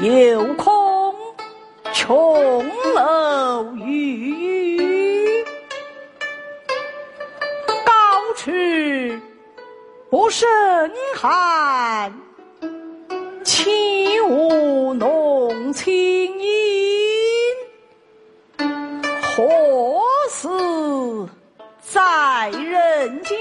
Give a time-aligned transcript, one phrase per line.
[0.00, 1.12] 又恐
[1.92, 5.44] 琼楼玉宇，
[7.84, 7.92] 高
[8.36, 8.52] 处
[10.08, 10.48] 不胜
[11.16, 12.14] 寒，
[13.42, 15.88] 起舞弄清
[16.38, 16.48] 影，
[19.20, 21.28] 何似
[21.80, 23.36] 在人间？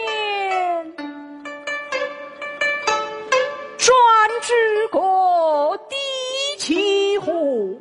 [3.78, 3.96] 专
[4.42, 5.78] 知过
[6.68, 7.80] 低绮户，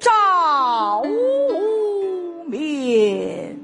[0.00, 3.54] 照无眠。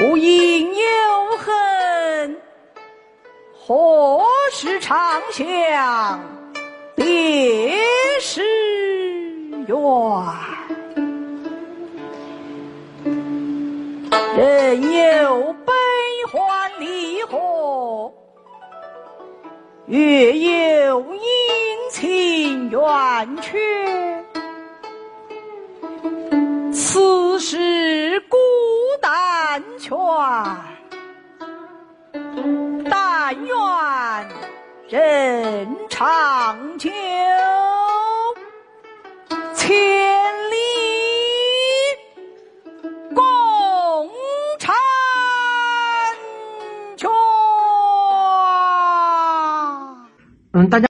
[0.00, 0.80] 无因有
[1.38, 2.36] 恨，
[3.54, 6.20] 何时长向
[6.96, 7.72] 别
[8.18, 8.42] 时
[9.68, 9.76] 圆？
[14.36, 15.72] 人有悲
[16.32, 18.12] 欢离合，
[19.86, 21.20] 月有阴
[21.92, 22.29] 晴
[22.70, 23.58] 圆缺。
[26.72, 28.36] 此事孤
[29.02, 29.92] 单全，
[32.88, 34.28] 但愿
[34.88, 36.88] 人长久，
[39.54, 39.72] 千
[40.50, 40.56] 里
[43.14, 43.24] 共
[44.60, 44.68] 婵
[46.96, 47.10] 娟。
[50.52, 50.78] 嗯，大家。